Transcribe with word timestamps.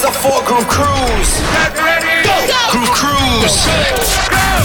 hands 0.00 0.04
up 0.04 0.14
for 0.22 0.42
Groove 0.46 0.68
Cruise. 0.68 1.40
Go. 1.76 2.36
Groove 2.70 2.90
Cruise. 2.90 3.66
Go, 4.30 4.62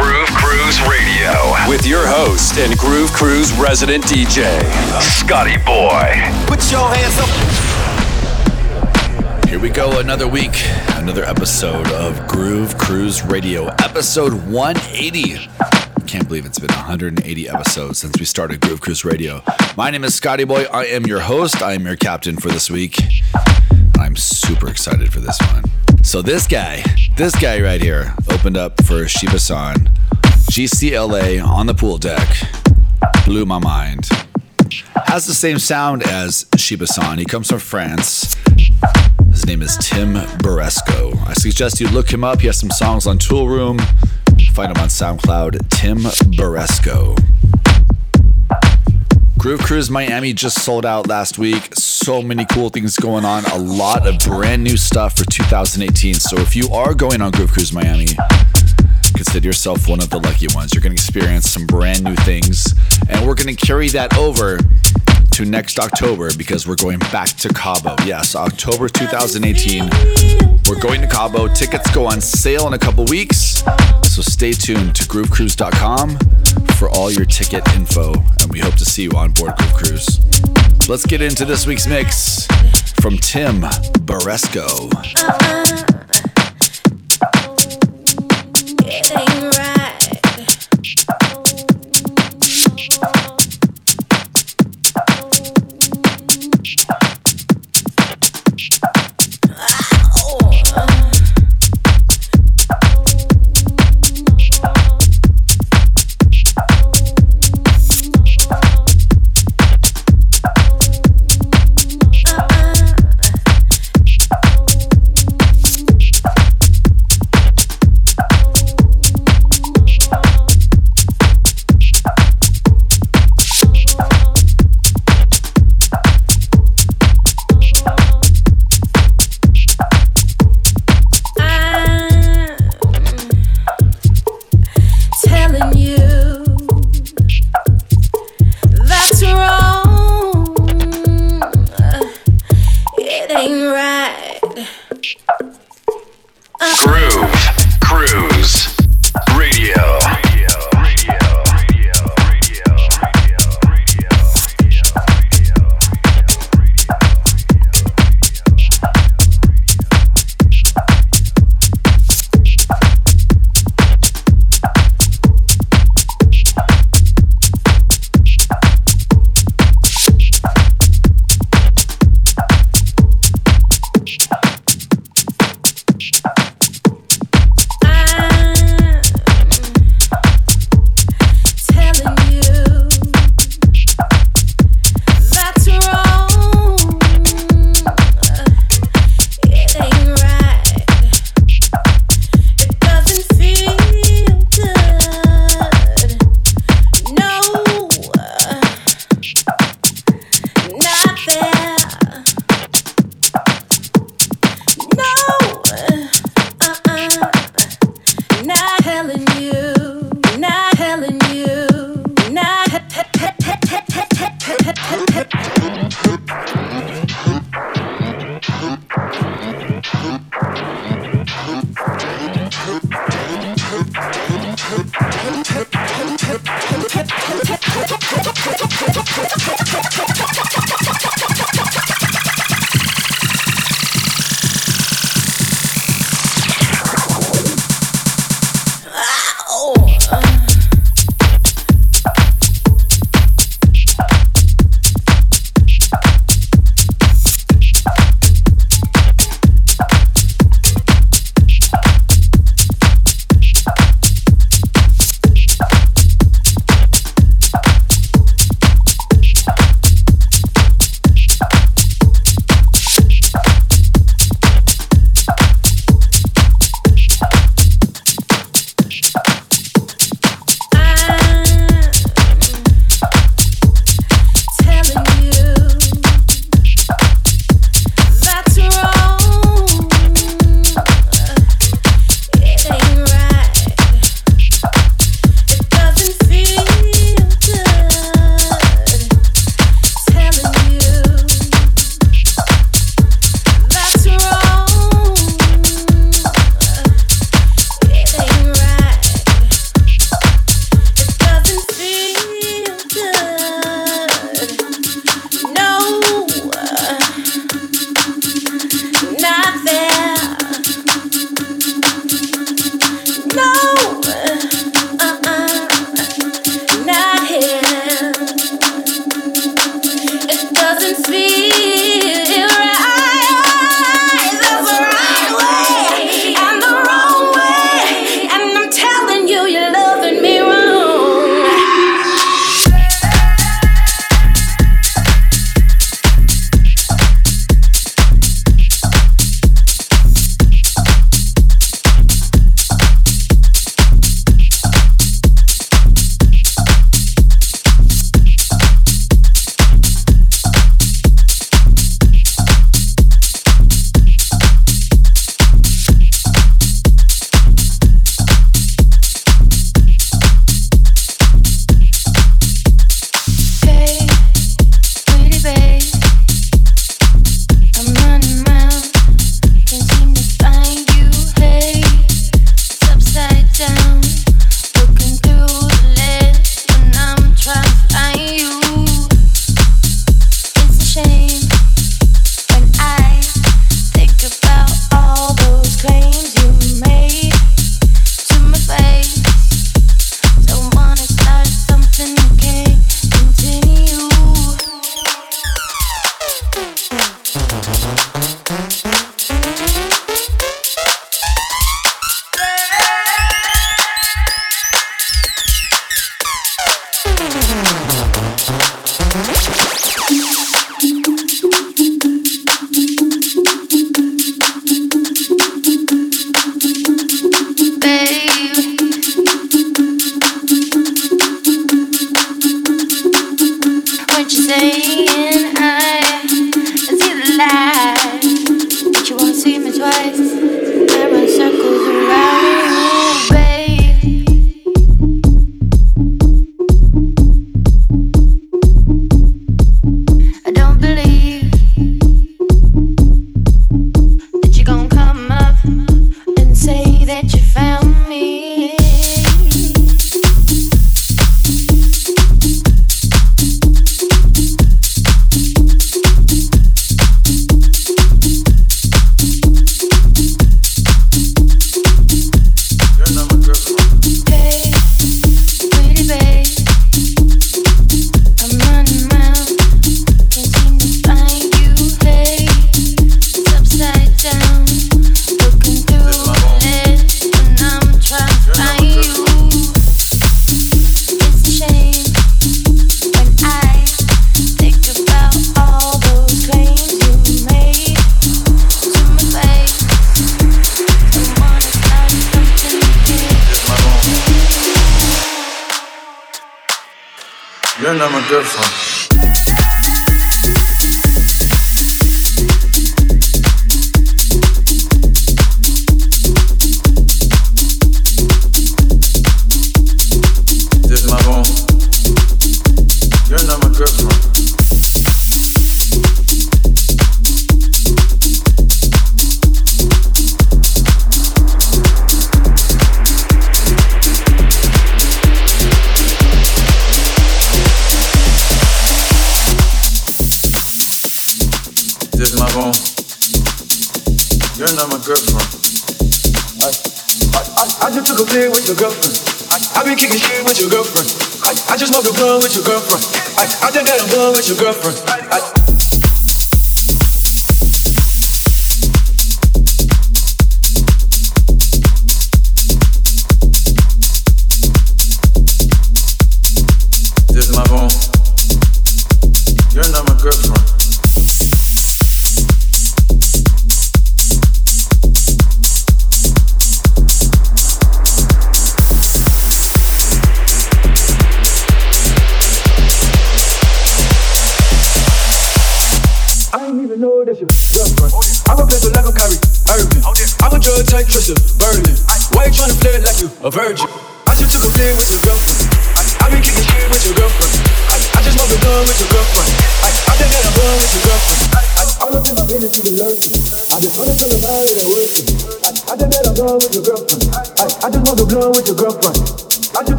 Groove 0.00 0.30
Cruise 0.36 0.80
Radio 0.88 1.68
with 1.68 1.86
your 1.86 2.06
host 2.06 2.58
and 2.58 2.78
Groove 2.78 3.12
Cruise 3.12 3.52
resident 3.54 4.04
DJ, 4.04 4.62
Scotty 5.00 5.56
Boy. 5.58 6.14
Put 6.46 6.70
your 6.70 6.88
hands 6.88 7.18
up. 7.18 7.28
Here 9.48 9.58
we 9.58 9.68
go, 9.68 9.98
another 9.98 10.28
week, 10.28 10.62
another 10.94 11.24
episode 11.24 11.88
of 11.88 12.26
Groove 12.26 12.78
Cruise 12.78 13.24
Radio, 13.24 13.66
episode 13.66 14.32
180. 14.48 15.89
Can't 16.10 16.26
believe 16.26 16.44
it's 16.44 16.58
been 16.58 16.74
180 16.74 17.48
episodes 17.48 18.00
since 18.00 18.18
we 18.18 18.24
started 18.24 18.60
Groove 18.60 18.80
Cruise 18.80 19.04
Radio. 19.04 19.44
My 19.76 19.90
name 19.90 20.02
is 20.02 20.12
Scotty 20.12 20.42
Boy. 20.42 20.64
I 20.64 20.86
am 20.86 21.06
your 21.06 21.20
host. 21.20 21.62
I 21.62 21.74
am 21.74 21.86
your 21.86 21.94
captain 21.94 22.36
for 22.36 22.48
this 22.48 22.68
week. 22.68 23.00
I'm 23.96 24.16
super 24.16 24.68
excited 24.68 25.12
for 25.12 25.20
this 25.20 25.38
one. 25.52 25.62
So 26.02 26.20
this 26.20 26.48
guy, 26.48 26.82
this 27.16 27.32
guy 27.36 27.60
right 27.62 27.80
here, 27.80 28.12
opened 28.28 28.56
up 28.56 28.84
for 28.84 29.06
Shiba 29.06 29.38
San, 29.38 29.88
GCLA 30.50 31.46
on 31.46 31.66
the 31.66 31.74
pool 31.74 31.96
deck, 31.96 32.28
blew 33.24 33.46
my 33.46 33.60
mind. 33.60 34.08
Has 35.06 35.26
the 35.26 35.34
same 35.34 35.60
sound 35.60 36.02
as 36.02 36.44
Shiba 36.56 36.88
San. 36.88 37.18
He 37.18 37.24
comes 37.24 37.50
from 37.50 37.60
France. 37.60 38.34
His 39.30 39.46
name 39.46 39.62
is 39.62 39.76
Tim 39.76 40.14
Baresko. 40.14 41.16
I 41.28 41.34
suggest 41.34 41.78
you 41.78 41.86
look 41.86 42.12
him 42.12 42.24
up. 42.24 42.40
He 42.40 42.48
has 42.48 42.58
some 42.58 42.70
songs 42.70 43.06
on 43.06 43.18
Toolroom. 43.18 43.78
Find 44.52 44.76
him 44.76 44.82
on 44.82 44.88
SoundCloud, 44.88 45.68
Tim 45.70 45.98
Baresko. 46.36 47.16
Groove 49.38 49.60
Cruise 49.60 49.90
Miami 49.90 50.34
just 50.34 50.62
sold 50.62 50.84
out 50.84 51.06
last 51.06 51.38
week. 51.38 51.74
So 51.74 52.20
many 52.20 52.44
cool 52.44 52.68
things 52.68 52.96
going 52.96 53.24
on. 53.24 53.44
A 53.46 53.58
lot 53.58 54.06
of 54.06 54.18
brand 54.18 54.62
new 54.62 54.76
stuff 54.76 55.16
for 55.16 55.24
2018. 55.24 56.14
So 56.14 56.36
if 56.38 56.54
you 56.54 56.68
are 56.72 56.92
going 56.94 57.22
on 57.22 57.30
Groove 57.30 57.52
Cruise 57.52 57.72
Miami, 57.72 58.08
consider 59.14 59.46
yourself 59.46 59.88
one 59.88 60.00
of 60.00 60.10
the 60.10 60.18
lucky 60.18 60.48
ones. 60.54 60.74
You're 60.74 60.82
going 60.82 60.94
to 60.94 61.00
experience 61.00 61.48
some 61.48 61.66
brand 61.66 62.02
new 62.02 62.16
things. 62.16 62.74
And 63.08 63.26
we're 63.26 63.34
going 63.34 63.54
to 63.54 63.66
carry 63.66 63.88
that 63.90 64.16
over 64.18 64.58
to 65.30 65.44
next 65.44 65.78
October 65.78 66.30
because 66.36 66.66
we're 66.66 66.76
going 66.76 66.98
back 67.12 67.28
to 67.28 67.48
Cabo. 67.48 67.96
Yes, 68.04 68.34
October 68.34 68.88
2018. 68.88 69.88
We're 70.68 70.80
going 70.80 71.00
to 71.00 71.06
Cabo. 71.06 71.48
Tickets 71.48 71.90
go 71.94 72.06
on 72.06 72.20
sale 72.20 72.66
in 72.66 72.74
a 72.74 72.78
couple 72.78 73.04
weeks. 73.06 73.62
So 74.02 74.22
stay 74.22 74.52
tuned 74.52 74.94
to 74.96 75.04
groovecruise.com 75.04 76.18
for 76.76 76.90
all 76.90 77.10
your 77.10 77.24
ticket 77.24 77.66
info. 77.74 78.12
And 78.14 78.50
we 78.50 78.60
hope 78.60 78.74
to 78.74 78.84
see 78.84 79.02
you 79.02 79.12
on 79.12 79.32
board 79.32 79.54
Groove 79.56 79.74
Cruise. 79.74 80.88
Let's 80.88 81.06
get 81.06 81.20
into 81.22 81.44
this 81.44 81.66
week's 81.66 81.86
mix 81.86 82.46
from 83.00 83.16
Tim 83.18 83.62
Baresko. 84.06 84.90
Uh-uh. 89.12 89.49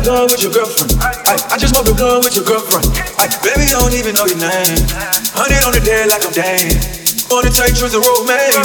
I 0.00 0.02
I'm 0.02 0.16
done 0.16 0.32
with 0.32 0.40
your 0.40 0.56
girlfriend. 0.56 0.96
I, 1.28 1.36
I 1.52 1.56
just 1.60 1.76
to 1.84 1.92
gun 1.92 2.24
with 2.24 2.32
your 2.32 2.48
girlfriend. 2.48 2.88
I, 3.20 3.28
baby, 3.44 3.68
I 3.68 3.84
don't 3.84 3.92
even 3.92 4.16
know 4.16 4.24
your 4.24 4.40
name. 4.40 4.80
Hundred 5.36 5.60
on 5.60 5.76
the 5.76 5.82
dead 5.84 6.08
like 6.08 6.24
I'm. 6.24 6.72
On 7.28 7.44
the 7.44 7.52
tight 7.52 7.76
truth, 7.76 7.92
road 8.00 8.24
man. 8.24 8.64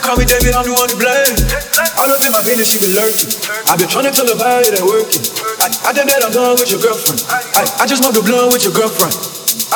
Call 0.00 0.16
me 0.16 0.24
David, 0.24 0.56
I'm 0.56 0.64
the 0.64 0.72
one 0.72 0.88
to 0.88 0.96
blame. 0.96 1.36
Up 2.00 2.08
in 2.24 2.32
my 2.32 2.40
business, 2.48 2.72
she 2.72 2.80
been 2.80 2.96
lurking. 2.96 3.28
I've 3.68 3.76
been 3.76 3.92
trying 3.92 4.08
to 4.08 4.12
tell 4.16 4.24
her 4.24 4.40
it 4.64 4.72
that 4.72 4.80
working. 4.80 5.20
I, 5.60 5.68
I 5.84 5.90
that 6.08 6.24
I'm 6.24 6.32
done 6.32 6.56
with 6.56 6.72
your 6.72 6.80
girlfriend. 6.80 7.28
I, 7.28 7.60
I 7.76 7.84
just 7.84 8.00
to 8.16 8.24
blunt 8.24 8.56
with 8.56 8.64
your 8.64 8.72
girlfriend. 8.72 9.12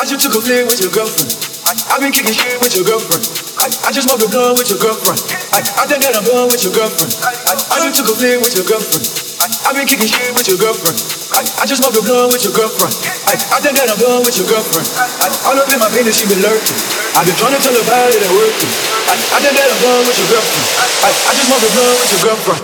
I 0.01 0.09
just 0.09 0.25
took 0.25 0.33
a 0.33 0.41
flick 0.41 0.65
with 0.65 0.81
your 0.81 0.89
girlfriend. 0.89 1.29
I, 1.69 1.77
I've 1.93 2.01
been 2.01 2.17
kicking 2.17 2.33
shit 2.33 2.57
with 2.65 2.73
your 2.73 2.81
girlfriend. 2.81 3.21
I, 3.61 3.69
I 3.85 3.93
just 3.93 4.09
want 4.09 4.25
to 4.25 4.29
blunt 4.33 4.57
with 4.57 4.73
your 4.73 4.81
girlfriend. 4.81 5.21
I, 5.53 5.61
I 5.61 5.85
think 5.85 6.01
that 6.01 6.17
I'm 6.17 6.25
done 6.25 6.49
with 6.49 6.65
your 6.65 6.73
girlfriend. 6.73 7.13
I, 7.21 7.53
I 7.53 7.75
just 7.85 8.01
took 8.01 8.09
a 8.09 8.15
flick 8.17 8.41
with 8.41 8.57
your 8.57 8.65
girlfriend. 8.65 9.24
I, 9.45 9.69
I've 9.69 9.77
been 9.77 9.85
kicking 9.85 10.09
shit 10.09 10.33
with 10.33 10.49
your 10.49 10.57
girlfriend. 10.57 10.97
I, 11.29 11.45
I 11.61 11.69
just 11.69 11.77
want 11.85 11.93
to 11.93 12.01
blunt 12.01 12.33
with 12.33 12.41
your 12.41 12.55
girlfriend. 12.57 12.97
I, 13.29 13.37
I 13.53 13.61
think 13.61 13.77
that 13.77 13.93
I'm 13.93 14.01
done 14.01 14.25
with 14.25 14.33
your 14.41 14.49
girlfriend. 14.49 14.89
I, 14.97 15.29
all 15.45 15.53
up 15.53 15.69
in 15.69 15.77
my 15.77 15.85
business, 15.93 16.17
she 16.17 16.25
been 16.25 16.41
lurking. 16.41 16.73
I've 17.13 17.29
been 17.29 17.37
trying 17.37 17.53
to 17.53 17.61
tell 17.61 17.77
her 17.77 17.85
body 17.85 18.17
that 18.17 18.31
working. 18.33 18.73
I, 19.05 19.13
I 19.13 19.37
think 19.45 19.53
that 19.53 19.69
I'm 19.69 19.81
done 19.85 20.01
with 20.09 20.17
your 20.17 20.29
girlfriend. 20.33 20.65
I, 20.81 21.13
I 21.29 21.31
just 21.37 21.45
want 21.45 21.61
to 21.61 21.69
blunt 21.77 21.93
with 21.93 22.09
your 22.09 22.23
girlfriend. 22.25 22.61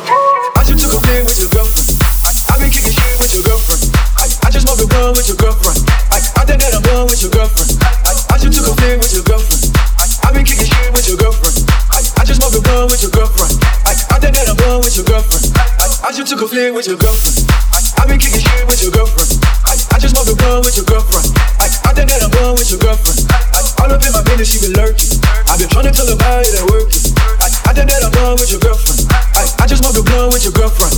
I 0.57 0.61
just 0.65 0.81
took 0.81 0.93
a 0.97 0.99
flick 1.05 1.21
with 1.21 1.37
your 1.37 1.51
girlfriend. 1.53 2.01
I, 2.25 2.29
I've 2.49 2.57
been 2.57 2.73
kicking 2.73 2.93
shit 2.97 3.13
with 3.21 3.29
your 3.29 3.45
girlfriend. 3.45 3.81
I, 4.17 4.25
I 4.41 4.49
just 4.49 4.65
want 4.65 4.81
to 4.81 4.89
blunt 4.89 5.21
with 5.21 5.29
your 5.29 5.37
girlfriend. 5.37 5.85
I, 6.09 6.17
I 6.17 6.49
think 6.49 6.65
that 6.65 6.73
I'm 6.73 6.81
done 6.81 7.05
with 7.05 7.21
your 7.21 7.29
girlfriend. 7.29 7.77
I, 8.09 8.17
I 8.33 8.35
just 8.41 8.57
took 8.57 8.65
a 8.65 8.73
flick 8.73 8.97
with 8.97 9.13
your 9.13 9.25
girlfriend. 9.29 9.50
Took 16.31 16.47
a 16.47 16.47
flick 16.47 16.71
with 16.71 16.87
your 16.87 16.95
girlfriend. 16.95 17.43
I, 17.75 17.83
I've 17.99 18.07
been 18.07 18.15
kicking 18.15 18.39
shit 18.39 18.63
with 18.63 18.79
your 18.79 18.95
girlfriend. 18.95 19.35
I, 19.67 19.75
I 19.91 19.99
just 19.99 20.15
want 20.15 20.31
to 20.31 20.35
blunt 20.39 20.63
with 20.63 20.79
your 20.79 20.87
girlfriend. 20.87 21.27
I, 21.59 21.67
I 21.83 21.91
that 21.91 22.07
I'm 22.23 22.31
done 22.31 22.55
with 22.55 22.71
your 22.71 22.79
girlfriend. 22.79 23.27
I, 23.51 23.59
all 23.83 23.91
up 23.91 23.99
in 23.99 24.15
my 24.15 24.23
business, 24.23 24.47
she 24.47 24.63
been 24.63 24.79
lurking. 24.79 25.19
I've 25.51 25.59
been 25.59 25.67
trying 25.67 25.91
to 25.91 25.91
tell 25.91 26.07
her 26.07 26.15
body 26.15 26.47
that 26.55 26.63
working. 26.71 27.03
I, 27.35 27.51
I 27.67 27.71
think 27.75 27.91
that 27.91 28.07
I'm 28.07 28.15
done 28.15 28.39
with 28.39 28.47
your 28.47 28.63
girlfriend. 28.63 29.11
I, 29.11 29.43
I 29.59 29.67
just 29.67 29.83
want 29.83 29.91
to 29.99 30.07
blunt 30.07 30.31
with 30.31 30.47
your 30.47 30.55
girlfriend. 30.55 30.95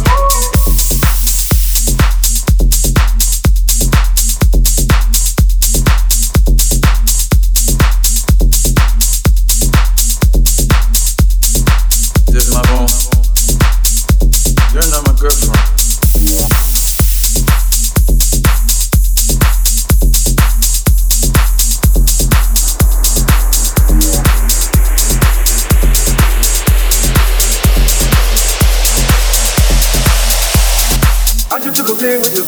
A 32.03 32.19
with 32.19 32.35
your 32.35 32.43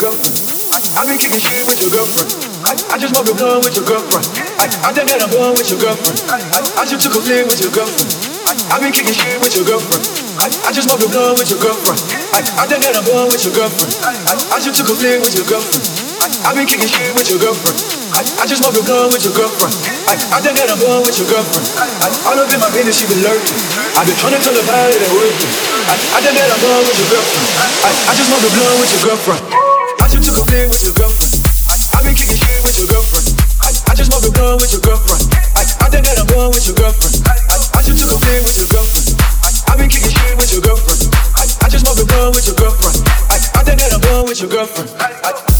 I've 0.99 1.07
been 1.07 1.15
kicking 1.15 1.39
shit 1.39 1.63
with 1.63 1.79
your 1.79 1.87
girlfriend. 1.95 2.27
I, 2.67 2.75
I 2.91 2.99
just 2.99 3.15
want 3.15 3.23
to 3.31 3.35
blunt 3.39 3.63
with 3.63 3.71
your 3.79 3.87
girlfriend. 3.87 4.27
I, 4.59 4.67
I 4.83 4.91
think 4.91 5.07
that 5.07 5.23
I'm 5.23 5.31
done 5.31 5.55
with 5.55 5.71
your 5.71 5.79
girlfriend. 5.79 6.19
I, 6.27 6.59
I, 6.75 6.83
just 6.83 6.99
took 6.99 7.15
a 7.15 7.21
flick 7.23 7.47
with 7.47 7.63
your 7.63 7.71
girlfriend. 7.71 8.11
I, 8.51 8.75
I've 8.75 8.83
been 8.83 8.91
kicking 8.91 9.15
shit 9.15 9.39
with 9.39 9.55
your 9.55 9.63
girlfriend. 9.63 10.03
I, 10.43 10.51
I 10.67 10.75
just 10.75 10.91
want 10.91 10.99
to 10.99 11.07
blunt 11.07 11.39
with 11.39 11.47
your 11.47 11.63
girlfriend. 11.63 12.03
I, 12.35 12.43
I 12.59 12.67
think 12.67 12.83
that 12.83 12.99
I'm 12.99 13.07
done 13.07 13.31
with 13.31 13.47
your 13.47 13.55
girlfriend. 13.55 13.95
I, 14.03 14.35
I, 14.51 14.59
just 14.59 14.75
took 14.75 14.91
a 14.91 14.95
flick 14.99 15.23
with 15.23 15.35
your 15.39 15.47
girlfriend. 15.47 15.87
I, 16.19 16.51
I've 16.51 16.57
been 16.59 16.67
kicking 16.67 16.91
shit 16.91 17.15
with 17.15 17.31
your 17.31 17.39
girlfriend. 17.39 18.04
I, 18.15 18.23
I 18.39 18.47
just 18.47 18.63
to 18.63 18.71
blunt 18.71 19.11
with 19.11 19.27
your 19.27 19.35
girlfriend. 19.35 19.75
I, 20.07 20.15
I 20.15 20.39
think 20.39 20.55
that 20.55 20.71
I'm 20.71 20.79
done 20.79 21.03
with 21.03 21.19
your 21.19 21.27
girlfriend. 21.27 21.67
I, 21.75 22.07
I, 22.07 22.31
up 22.39 22.47
in 22.47 22.63
my 22.63 22.71
business, 22.71 22.95
she 22.95 23.03
been 23.11 23.19
lurking. 23.19 23.59
I've 23.91 24.07
been 24.07 24.15
trying 24.15 24.31
to 24.31 24.39
tell 24.39 24.55
her 24.55 24.63
body 24.63 24.95
that 24.95 25.11
working. 25.11 25.51
I, 25.83 25.99
I 26.15 26.19
think 26.23 26.39
that 26.39 26.47
I'm 26.47 26.61
done 26.63 26.83
with 26.87 26.95
your 26.95 27.11
girlfriend. 27.11 27.43
I, 27.83 27.91
I 27.91 28.11
just 28.15 28.31
to 28.31 28.39
blunt 28.55 28.75
with 28.79 28.91
your 28.95 29.03
girlfriend. 29.03 29.43
I 29.99 30.07
just 30.07 30.23
took 30.31 30.39
a 30.39 30.43
flick 30.47 30.67
with 30.71 30.79
your 30.87 30.95
girlfriend. 30.95 31.43
I, 31.67 31.75
I've 31.91 32.07
been 32.07 32.15
kicking 32.15 32.39
shit 32.39 32.55
with 32.63 32.79
your 32.79 32.87
girlfriend. 32.87 33.35
I, 33.59 33.75
I 33.83 33.91
just 33.99 34.07
to 34.07 34.31
blunt 34.31 34.63
with 34.63 34.71
your 34.71 34.83
girlfriend. 34.87 35.27
I, 35.59 35.67
I 35.83 35.87
think 35.91 36.07
that 36.07 36.15
I'm 36.15 36.29
done 36.31 36.55
with 36.55 36.63
your 36.71 36.77
girlfriend. 36.79 37.19
I, 37.27 37.35
I, 37.51 37.55
I 37.75 37.79
took 37.83 37.99
a 37.99 38.15
flick 38.15 38.47
with 38.47 38.55
your 38.63 38.69
girlfriend. 38.71 39.11
I, 39.43 39.75
I've 39.75 39.79
been 39.83 39.91
kicking 39.91 40.15
shit 40.15 40.39
with 40.39 40.55
your 40.55 40.63
girlfriend. 40.63 41.03
I, 41.35 41.43
I 41.59 41.67
just 41.67 41.83
to 41.83 42.07
blunt 42.07 42.31
with 42.31 42.47
your 42.47 42.55
girlfriend. 42.55 42.95
I, 43.27 43.43
I 43.59 43.61
think 43.67 43.83
that 43.83 43.91
I'm 43.91 43.99
done 44.07 44.23
with 44.23 44.39
your 44.39 44.47
girlfriend. 44.47 44.87
I, 45.03 45.11
I, 45.19 45.54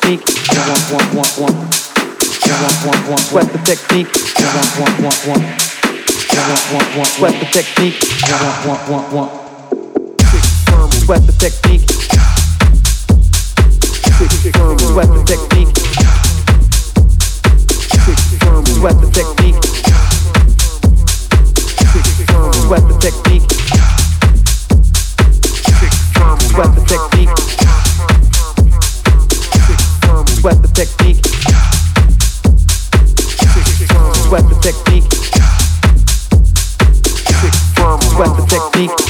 technique. 0.00 0.24
Sweat 3.28 3.52
the 3.52 3.58
technique. 3.64 4.08
Sweat 7.16 7.32
the 7.38 7.46
technique. 7.52 7.96
Sweat 11.04 11.26
the 11.26 11.32
technique. 11.38 11.86
Sweat 14.90 15.08
the 15.08 15.22
technique. 15.24 15.76
Sweat 18.80 18.96
the 19.00 19.10
technique. 19.12 19.60
Sweat 22.66 22.82
the 22.88 22.96
technique. 23.00 23.50
Sweat 26.50 26.74
the 26.74 26.80
technique. 26.86 27.09
Technique? 30.86 31.16
What's 34.30 34.48
the 34.48 34.56
technique? 34.62 35.04
What's 38.16 38.32
the 38.36 38.46
technique? 38.48 39.09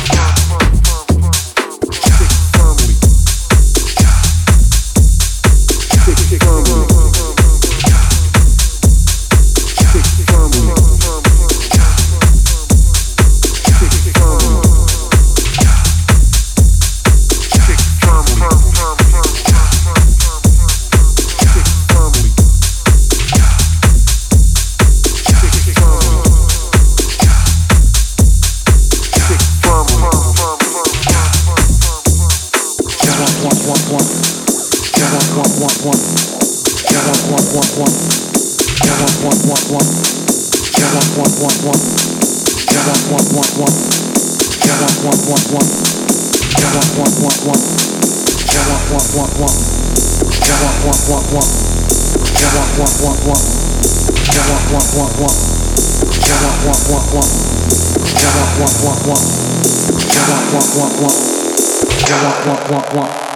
want, 62.47 62.71
want, 62.71 62.95
want. 62.95 63.30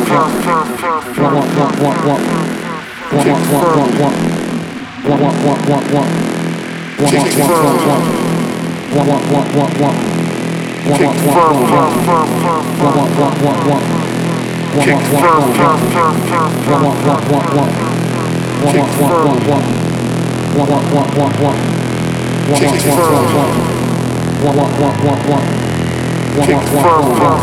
Kick 26.40 26.64
firmly. 26.64 27.42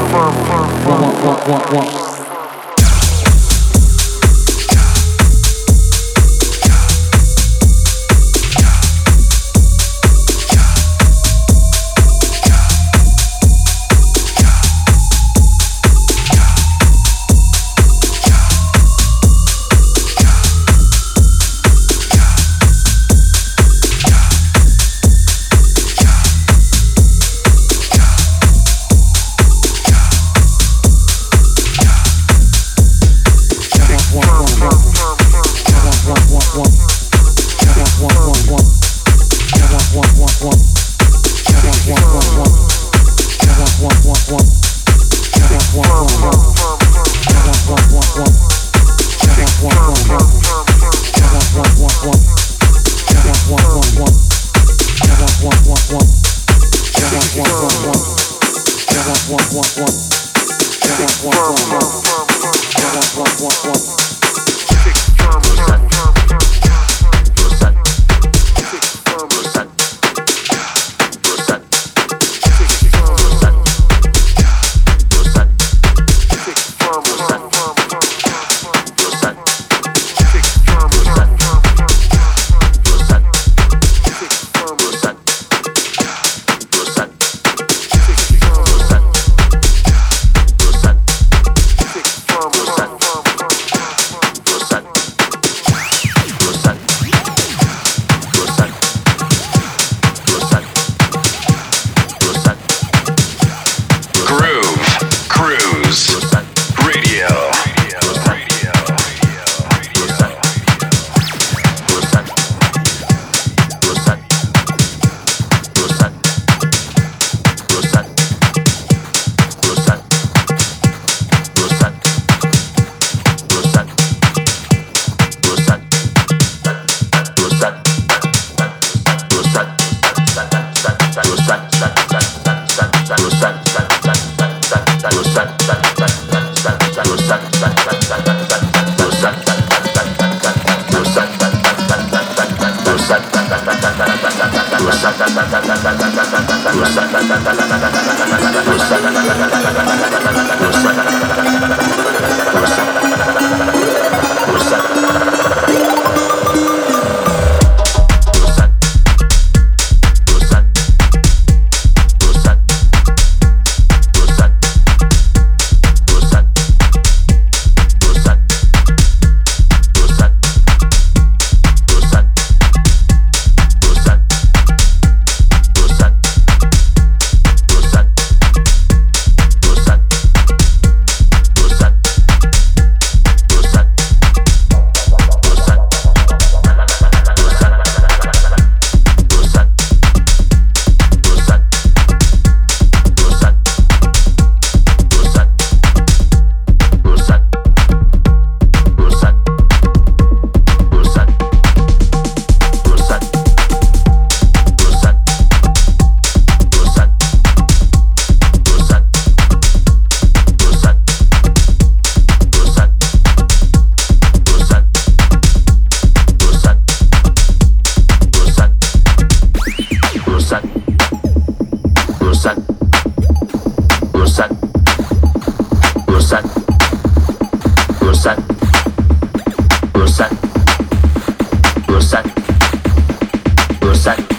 sight. 233.99 234.38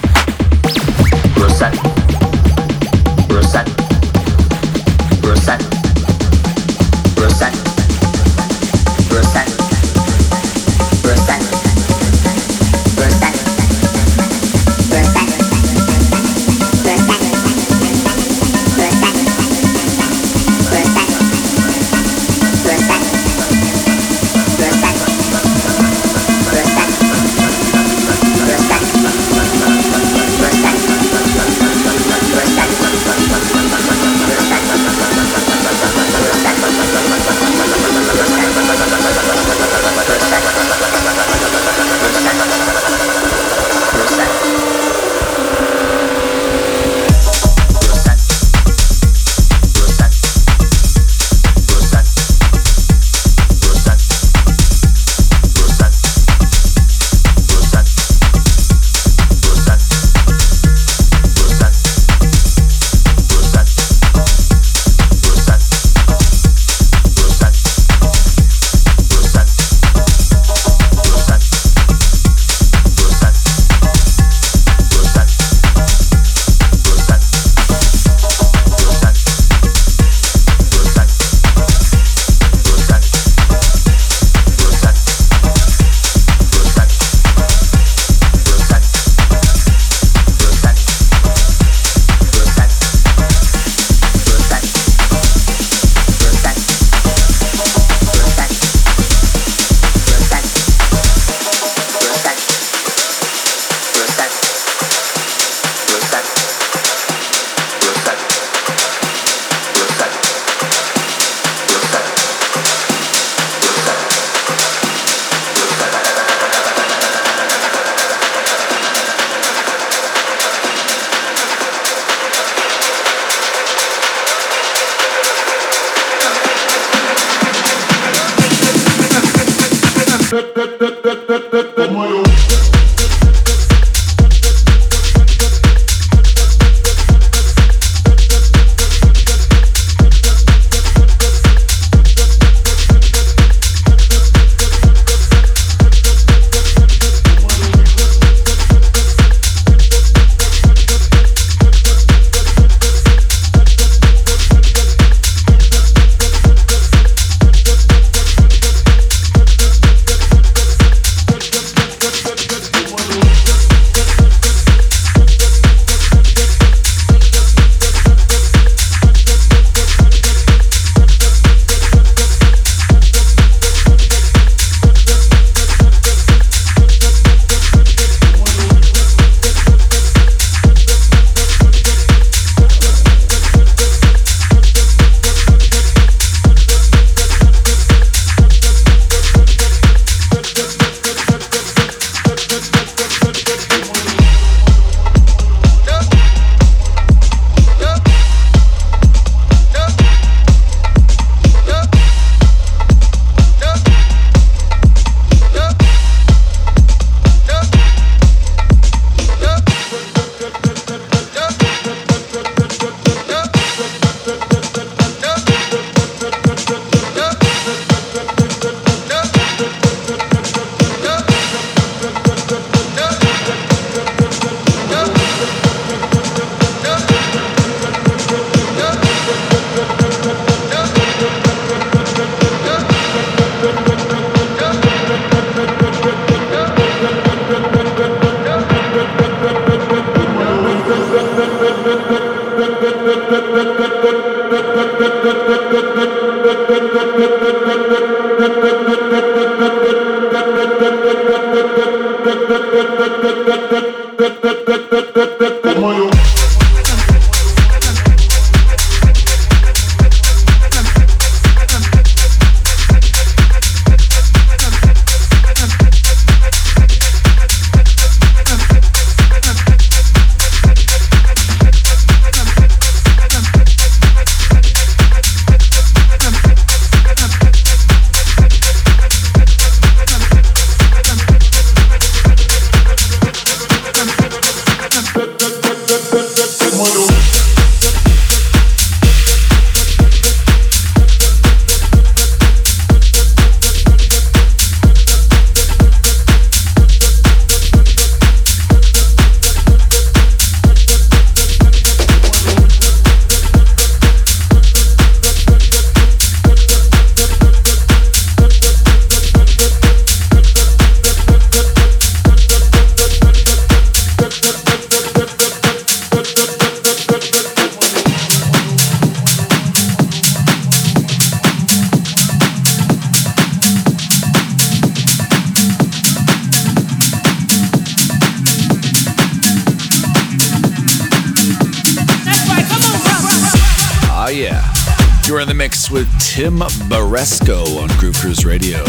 Tim 336.40 336.60
Baresko 336.88 337.82
on 337.82 337.90
Groove 338.00 338.16
Cruise 338.16 338.46
Radio. 338.46 338.82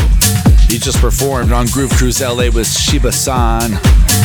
He 0.68 0.78
just 0.78 0.98
performed 0.98 1.50
on 1.50 1.66
Groove 1.66 1.90
Cruise 1.90 2.20
LA 2.20 2.48
with 2.48 2.68
Shiba 2.68 3.10
San. 3.10 3.72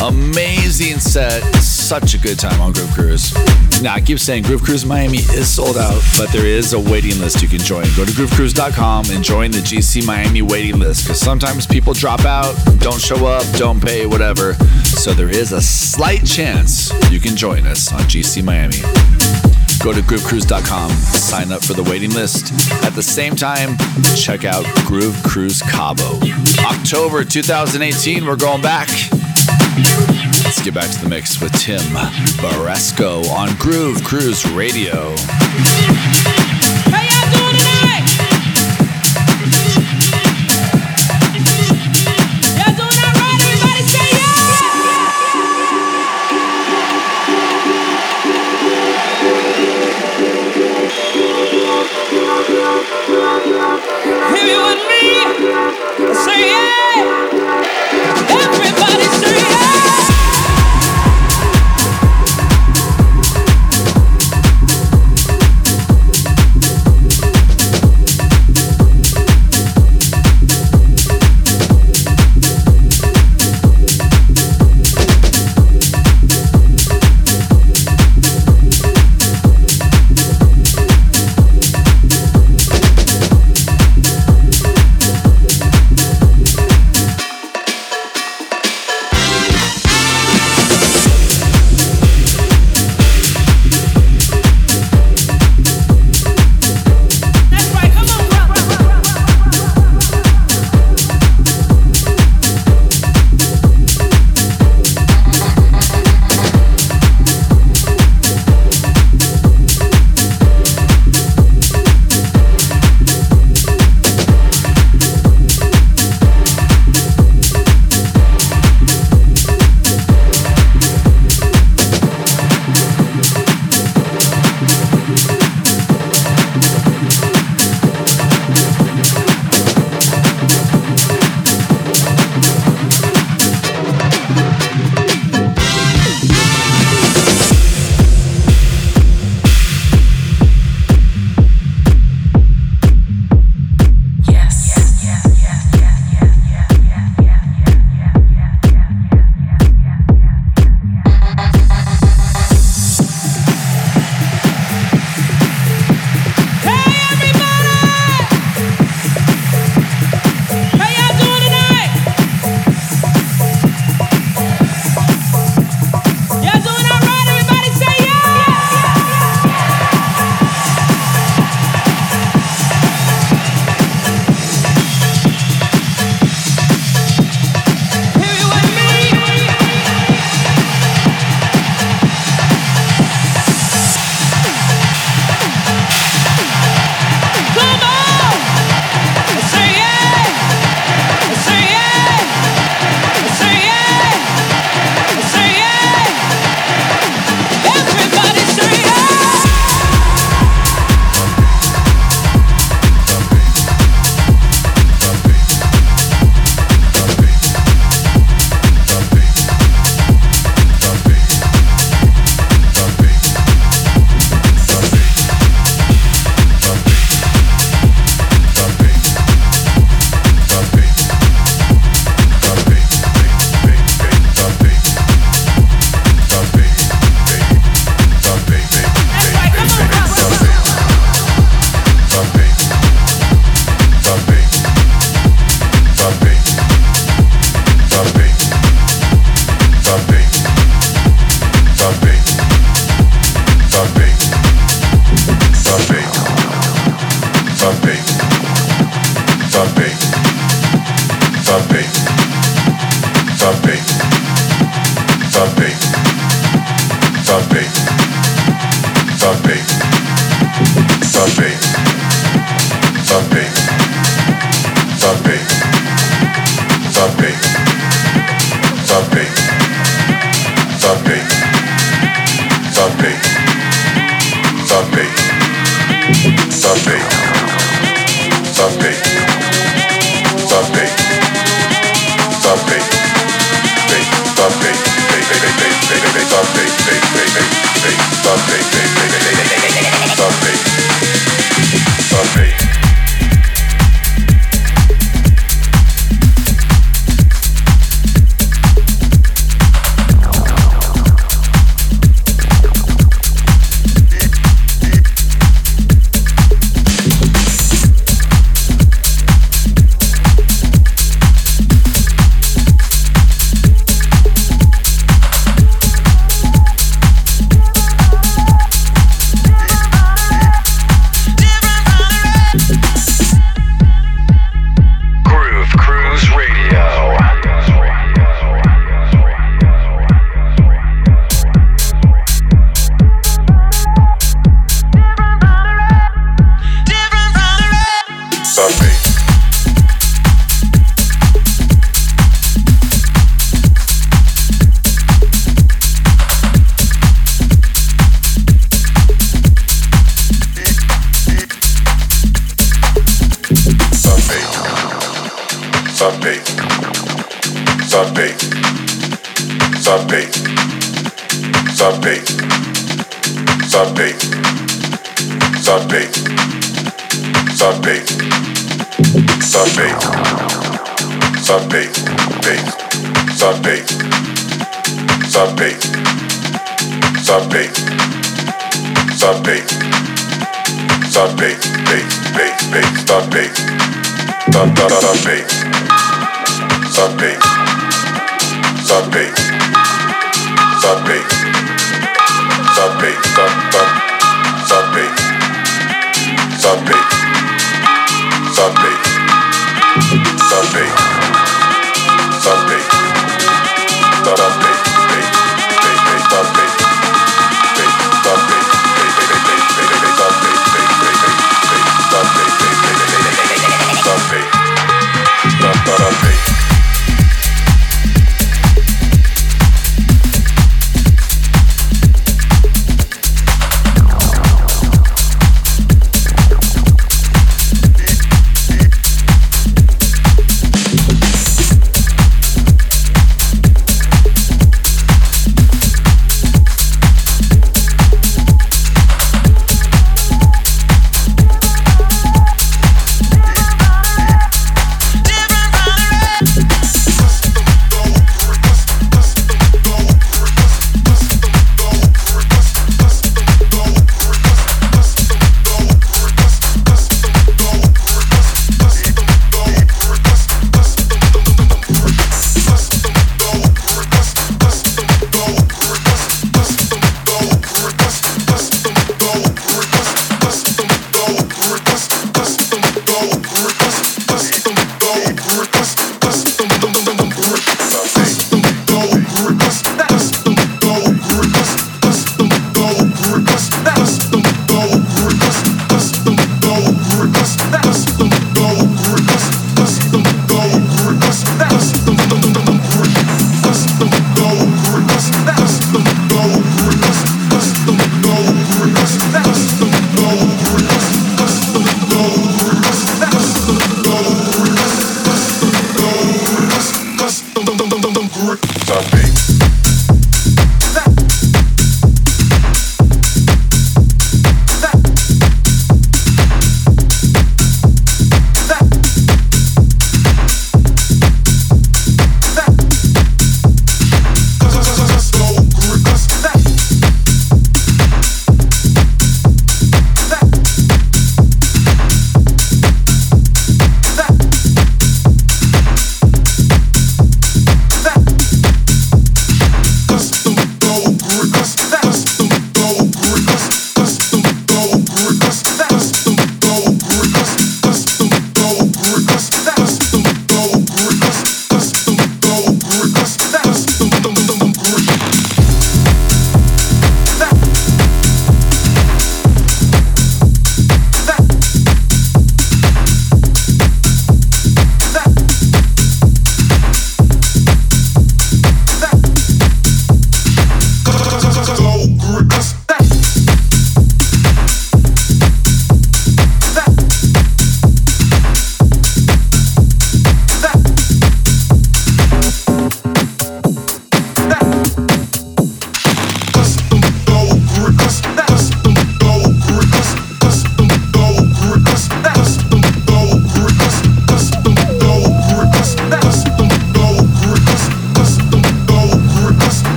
Amazing 0.00 1.00
set. 1.00 1.42
Such 1.56 2.14
a 2.14 2.18
good 2.18 2.38
time 2.38 2.60
on 2.60 2.70
Groove 2.70 2.94
Cruise. 2.94 3.34
Now, 3.82 3.94
I 3.94 4.00
keep 4.00 4.20
saying 4.20 4.44
Groove 4.44 4.62
Cruise 4.62 4.86
Miami 4.86 5.18
is 5.18 5.52
sold 5.52 5.76
out, 5.76 6.00
but 6.16 6.30
there 6.30 6.46
is 6.46 6.72
a 6.72 6.78
waiting 6.78 7.18
list 7.18 7.42
you 7.42 7.48
can 7.48 7.58
join. 7.58 7.82
Go 7.96 8.04
to 8.04 8.12
groovecruise.com 8.12 9.06
and 9.10 9.24
join 9.24 9.50
the 9.50 9.58
GC 9.58 10.06
Miami 10.06 10.42
waiting 10.42 10.78
list 10.78 11.02
because 11.02 11.18
sometimes 11.18 11.66
people 11.66 11.94
drop 11.94 12.24
out, 12.24 12.54
don't 12.78 13.00
show 13.00 13.26
up, 13.26 13.44
don't 13.58 13.84
pay, 13.84 14.06
whatever. 14.06 14.54
So 14.84 15.12
there 15.12 15.30
is 15.30 15.50
a 15.50 15.60
slight 15.60 16.24
chance 16.24 16.92
you 17.10 17.18
can 17.18 17.34
join 17.34 17.66
us 17.66 17.92
on 17.92 18.02
GC 18.02 18.44
Miami. 18.44 18.78
Go 19.82 19.92
to 19.92 20.00
groovecruise.com, 20.00 20.90
sign 20.90 21.52
up 21.52 21.64
for 21.64 21.72
the 21.74 21.82
waiting 21.84 22.10
list. 22.12 22.52
At 22.84 22.94
the 22.94 23.02
same 23.02 23.36
time, 23.36 23.76
check 24.16 24.44
out 24.44 24.64
Groove 24.84 25.20
Cruise 25.22 25.62
Cabo. 25.62 26.18
October 26.64 27.24
2018, 27.24 28.26
we're 28.26 28.36
going 28.36 28.62
back. 28.62 28.88
Let's 30.44 30.62
get 30.62 30.74
back 30.74 30.90
to 30.90 31.00
the 31.02 31.08
mix 31.08 31.40
with 31.40 31.52
Tim 31.52 31.80
Baresko 32.40 33.28
on 33.30 33.54
Groove 33.58 34.02
Cruise 34.02 34.48
Radio. 34.50 35.14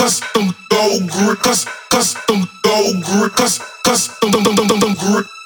Custom 0.00 0.54
go 0.70 0.98
grid, 1.12 1.38
custom 1.90 2.48
go 2.62 2.92
grid, 3.04 3.32
custom 3.84 4.30
grid. 4.94 5.39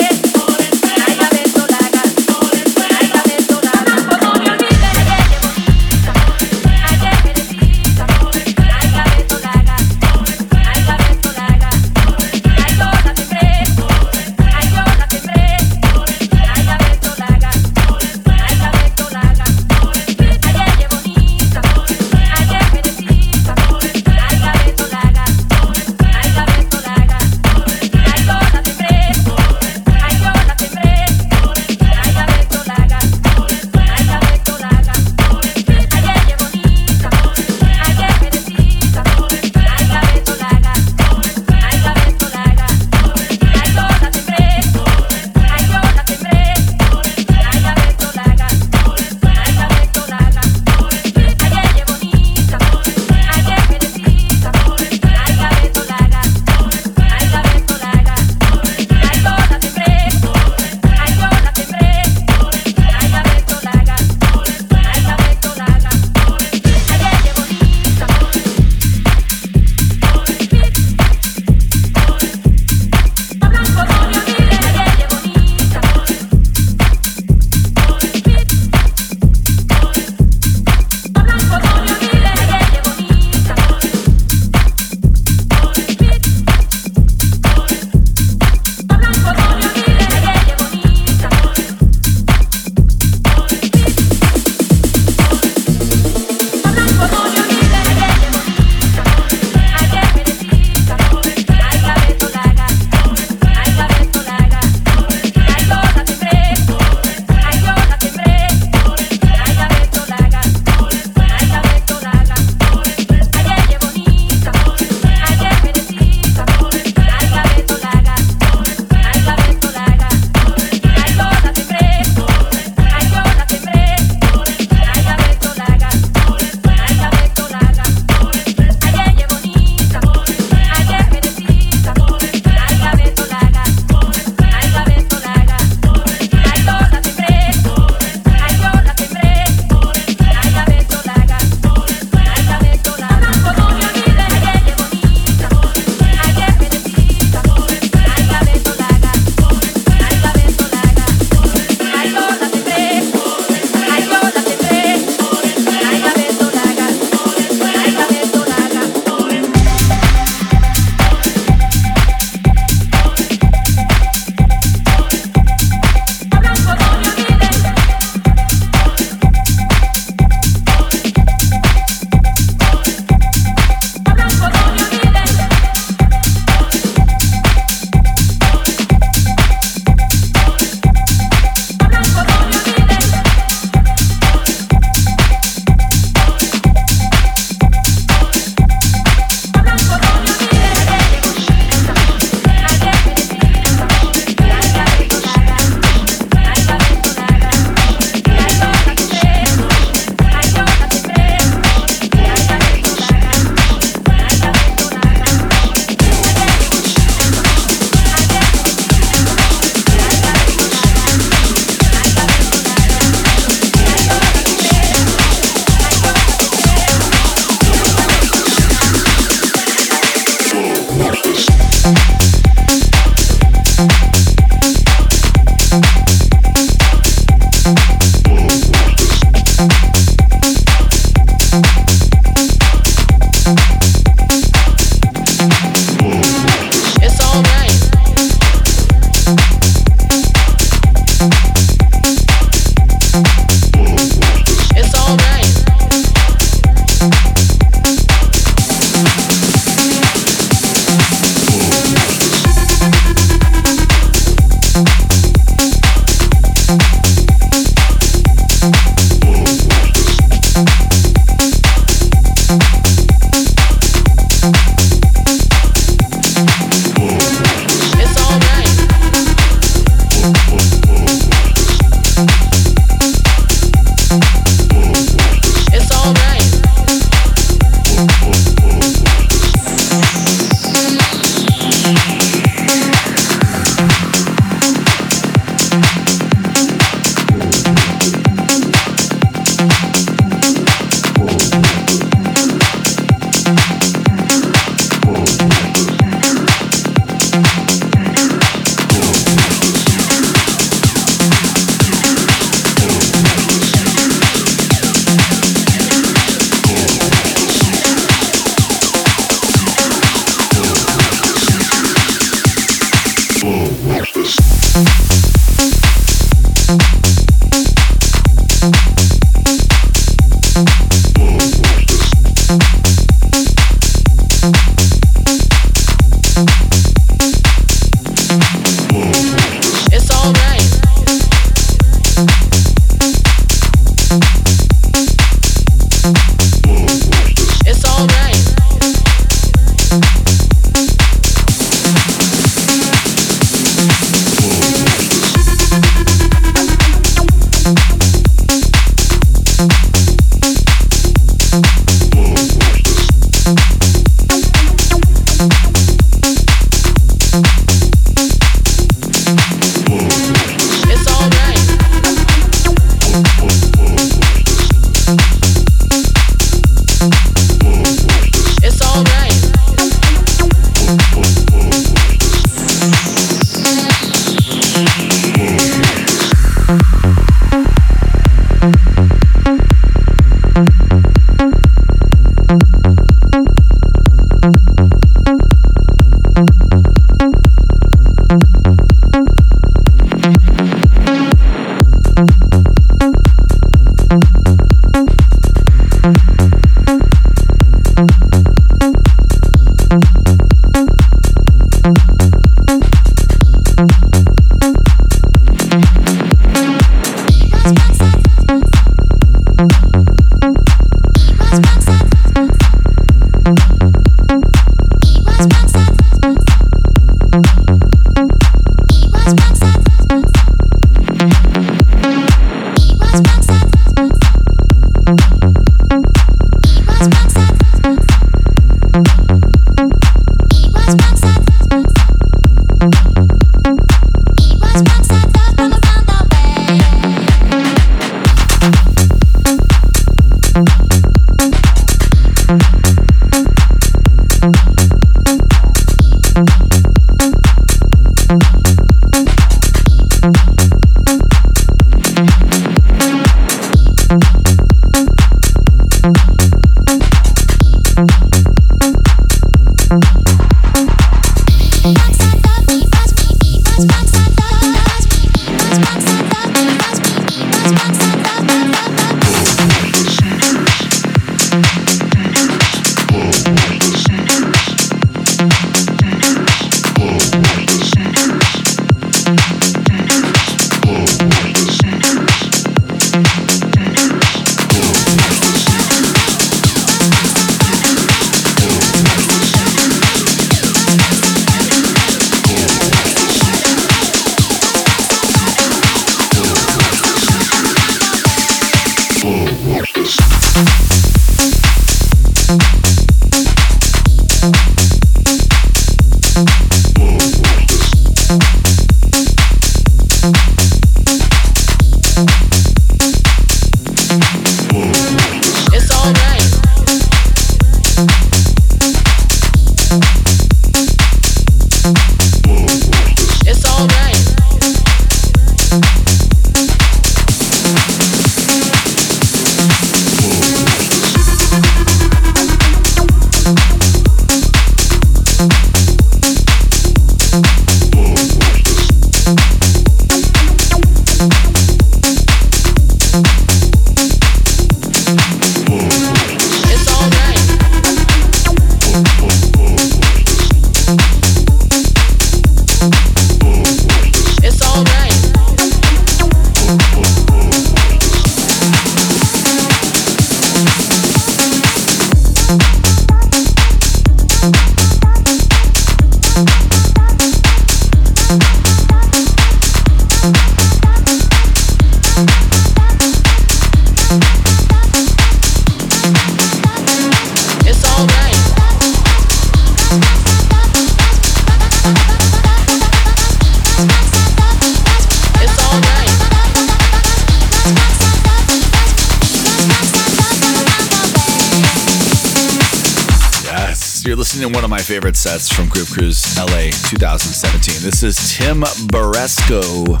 Favorite 594.88 595.16
sets 595.16 595.52
from 595.52 595.68
Groove 595.68 595.90
Cruise 595.90 596.38
LA 596.38 596.72
2017. 596.88 597.82
This 597.82 598.02
is 598.02 598.16
Tim 598.34 598.62
Baresko. 598.88 600.00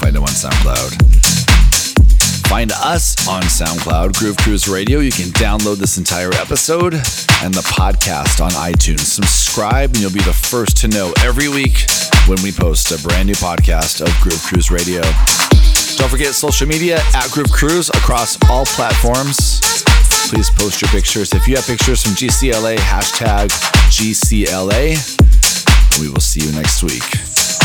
Find 0.00 0.16
him 0.16 0.22
on 0.22 0.28
SoundCloud. 0.28 0.96
find 2.48 2.72
us 2.72 3.28
on 3.28 3.42
SoundCloud, 3.42 4.18
Groove 4.18 4.38
Cruise 4.38 4.66
Radio. 4.66 5.00
You 5.00 5.12
can 5.12 5.26
download 5.32 5.76
this 5.76 5.98
entire 5.98 6.32
episode 6.32 6.94
and 6.94 7.52
the 7.52 7.60
podcast 7.68 8.42
on 8.42 8.50
iTunes. 8.52 9.00
Subscribe, 9.00 9.90
and 9.90 10.00
you'll 10.00 10.10
be 10.10 10.20
the 10.20 10.32
first 10.32 10.78
to 10.78 10.88
know 10.88 11.12
every 11.22 11.50
week 11.50 11.84
when 12.26 12.42
we 12.42 12.50
post 12.50 12.90
a 12.90 13.06
brand 13.06 13.26
new 13.26 13.34
podcast 13.34 14.00
of 14.00 14.08
Groove 14.22 14.42
Cruise 14.42 14.70
Radio. 14.70 15.02
Don't 15.98 16.08
forget 16.08 16.32
social 16.32 16.66
media 16.66 17.00
at 17.14 17.30
Groove 17.30 17.52
Cruise 17.52 17.90
across 17.90 18.38
all 18.48 18.64
platforms. 18.64 19.47
Please 20.28 20.50
post 20.50 20.82
your 20.82 20.90
pictures. 20.90 21.32
If 21.32 21.48
you 21.48 21.56
have 21.56 21.66
pictures 21.66 22.02
from 22.02 22.12
GCLA, 22.12 22.76
hashtag 22.76 23.48
GCLA. 23.88 24.98
We 26.00 26.10
will 26.10 26.20
see 26.20 26.46
you 26.46 26.52
next 26.52 26.82
week 26.82 27.02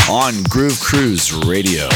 on 0.08 0.42
Groove 0.44 0.80
Cruise 0.80 1.34
Radio. 1.44 1.88